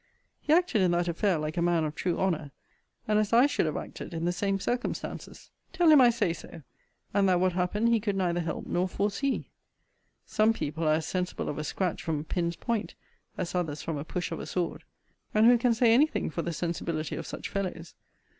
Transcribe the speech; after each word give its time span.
He 0.39 0.51
acted 0.51 0.81
in 0.81 0.89
that 0.93 1.07
affair 1.07 1.37
like 1.37 1.57
a 1.57 1.61
man 1.61 1.83
of 1.83 1.93
true 1.93 2.17
honour, 2.17 2.49
and 3.07 3.19
as 3.19 3.33
I 3.33 3.45
should 3.45 3.67
have 3.67 3.77
acted 3.77 4.15
in 4.15 4.25
the 4.25 4.31
same 4.31 4.59
circumstances. 4.59 5.51
Tell 5.73 5.91
him 5.91 6.01
I 6.01 6.09
say 6.09 6.33
so; 6.33 6.63
and 7.13 7.29
that 7.29 7.39
what 7.39 7.53
happened 7.53 7.89
he 7.89 7.99
could 7.99 8.15
neither 8.15 8.39
help 8.39 8.65
nor 8.65 8.87
foresee. 8.89 9.51
Some 10.25 10.53
people 10.53 10.85
are 10.85 10.95
as 10.95 11.05
sensible 11.05 11.49
of 11.49 11.59
a 11.59 11.63
scratch 11.63 12.01
from 12.01 12.17
a 12.19 12.23
pin's 12.23 12.55
point, 12.55 12.95
as 13.37 13.53
others 13.53 13.83
from 13.83 13.97
a 13.97 14.03
push 14.03 14.31
of 14.31 14.39
a 14.39 14.47
sword: 14.47 14.85
and 15.35 15.45
who 15.45 15.55
can 15.55 15.75
say 15.75 15.93
any 15.93 16.07
thing 16.07 16.31
for 16.31 16.41
the 16.41 16.51
sensibility 16.51 17.15
of 17.15 17.27
such 17.27 17.47
fellows? 17.47 17.93